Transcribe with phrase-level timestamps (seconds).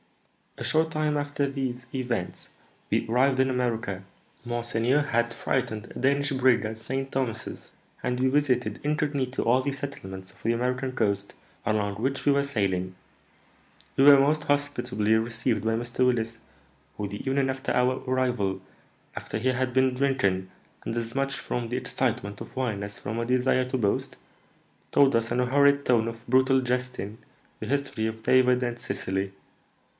[0.57, 2.49] "A short time after these events
[2.89, 4.03] we arrived in America.
[4.43, 7.11] Monseigneur had freighted a Danish brig at St.
[7.11, 7.69] Thomas's,
[8.03, 11.33] and we visited incognito all the settlements of the American coast
[11.67, 12.95] along which we were sailing.
[13.95, 16.05] We were most hospitably received by Mr.
[16.05, 16.39] Willis,
[16.97, 18.59] who, the evening after our arrival,
[19.15, 20.49] after he had been drinking,
[20.83, 24.17] and as much from the excitement of wine as from a desire to boast,
[24.91, 27.19] told us, in a horrid tone of brutal jesting,
[27.59, 29.31] the history of David and Cecily.